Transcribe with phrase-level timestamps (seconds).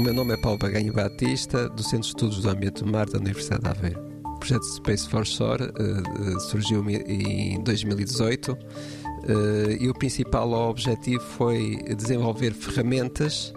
[0.00, 3.18] meu nome é Paulo Baganho Batista, do Centro de Estudos do Ambiente do Mar da
[3.18, 4.00] Universidade de Aveiro.
[4.24, 8.56] O projeto Space for Shore uh, surgiu em 2018 uh,
[9.78, 13.52] e o principal objetivo foi desenvolver ferramentas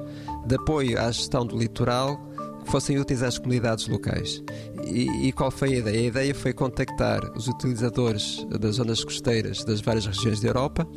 [0.45, 2.19] de apoio à gestão do litoral
[2.65, 4.43] que fossem úteis às comunidades locais.
[4.85, 5.99] E, e, qual foi a ideia?
[5.99, 10.87] A ideia foi contactar os utilizadores das zonas costeiras das várias regiões da Europa,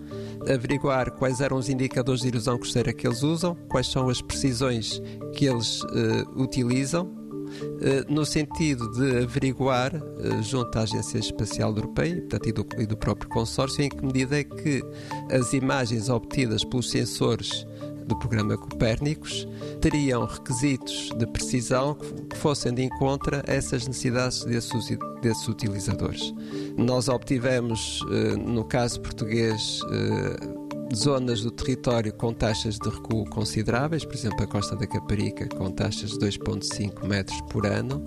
[0.52, 5.00] averiguar quais eram os indicadores de erosão costeira que eles usam, quais são as precisões
[5.38, 12.16] que eles uh, utilizam, uh, no sentido de averiguar, uh, junto à Agência Espacial Europeia
[12.16, 14.82] portanto, e, do, e do próprio consórcio, em que medida é que
[15.30, 17.64] as imagens obtidas pelos sensores
[18.04, 19.46] do programa Copérnicos
[19.80, 26.34] teriam requisitos de precisão que fossem de encontro a essas necessidades desses, desses utilizadores.
[26.76, 34.04] Nós obtivemos, eh, no caso português, eh, zonas do território com taxas de recuo consideráveis,
[34.04, 38.04] por exemplo, a Costa da Caparica com taxas de 2,5 metros por ano,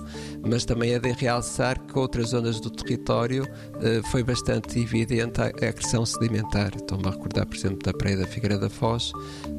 [0.47, 3.47] mas também é de realçar que outras zonas do território
[3.81, 6.75] eh, foi bastante evidente a, a agressão sedimentar.
[6.75, 9.11] Estou-me a recordar, por exemplo, da Praia da Figueira da Foz,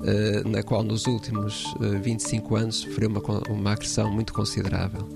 [0.05, 5.09] eh, na qual nos últimos eh, 25 anos sofreu uma, uma agressão muito considerável.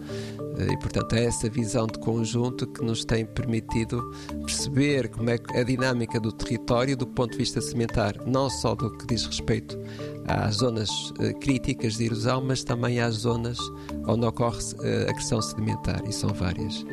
[0.58, 4.02] Eh, e, portanto, é essa visão de conjunto que nos tem permitido
[4.44, 8.90] perceber como é a dinâmica do território do ponto de vista sedimentar, não só do
[8.96, 9.78] que diz respeito
[10.26, 13.58] às zonas uh, críticas de erosão, mas também às zonas
[14.06, 16.84] onde ocorre uh, agressão sedimentar, e são várias.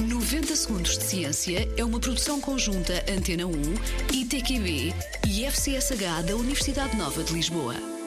[0.00, 3.52] 90 Segundos de Ciência é uma produção conjunta Antena 1,
[4.12, 4.94] ITQB
[5.26, 7.97] e FCSH da Universidade Nova de Lisboa.